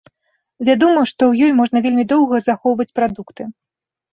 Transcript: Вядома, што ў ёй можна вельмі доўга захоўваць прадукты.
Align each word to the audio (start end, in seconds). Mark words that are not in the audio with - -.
Вядома, 0.69 1.03
што 1.11 1.21
ў 1.27 1.33
ёй 1.47 1.51
можна 1.59 1.77
вельмі 1.85 2.07
доўга 2.15 2.43
захоўваць 2.49 2.91
прадукты. 3.01 3.43